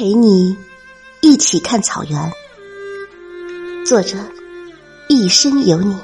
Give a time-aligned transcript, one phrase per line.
[0.00, 0.56] 陪你
[1.20, 2.32] 一起看草原，
[3.84, 4.16] 作者
[5.10, 5.94] 一生有你。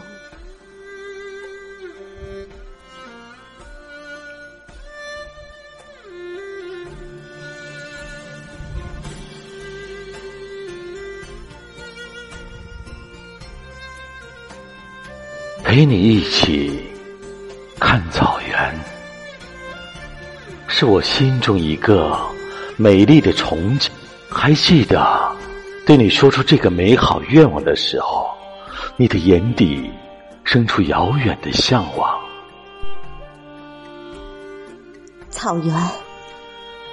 [15.65, 16.83] 陪你一起
[17.81, 18.79] 看草原，
[20.69, 22.21] 是我心中一个
[22.77, 23.89] 美丽的憧憬。
[24.29, 25.37] 还记得
[25.87, 28.27] 对你说出这个美好愿望的时候，
[28.97, 29.91] 你的眼底
[30.45, 32.19] 生出遥远的向往。
[35.31, 35.75] 草原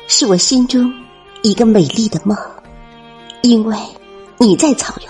[0.07, 0.93] 是我心中
[1.41, 2.37] 一个美丽的梦，
[3.41, 3.77] 因为
[4.37, 5.09] 你在草原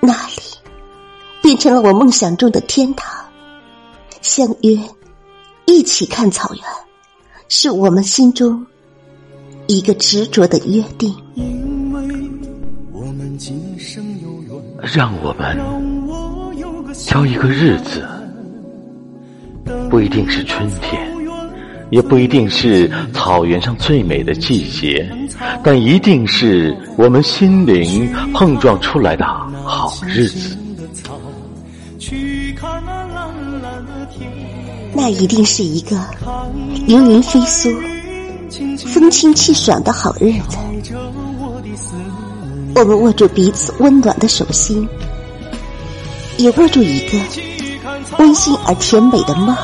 [0.00, 0.32] 那里。
[1.40, 3.24] 变成了我梦想中的天堂，
[4.20, 4.76] 相约
[5.64, 6.62] 一起看草原，
[7.48, 8.66] 是我们心中
[9.68, 11.14] 一个执着的约定。
[14.94, 15.58] 让我们
[16.94, 18.08] 挑一个日子，
[19.90, 21.06] 不一定是春天，
[21.90, 25.06] 也不一定是草原上最美的季节，
[25.62, 29.26] 但一定是我们心灵碰撞出来的
[29.64, 30.56] 好日子。
[34.94, 35.96] 那一定是一个
[36.86, 37.70] 流云飞梭、
[38.86, 40.56] 风清气爽的好日子。
[42.74, 44.88] 我们握住彼此温暖的手心，
[46.36, 47.18] 也握住一个
[48.18, 49.56] 温馨而甜美的梦。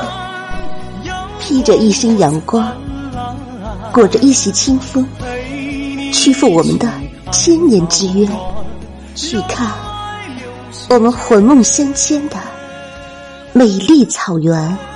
[1.39, 2.73] 披着一身阳光，
[3.93, 5.07] 裹着一袭清风，
[6.13, 6.91] 屈服我们的
[7.31, 8.27] 千年之约，
[9.15, 9.71] 去看。
[10.89, 12.37] 我们魂梦相牵的
[13.53, 14.94] 美丽草原。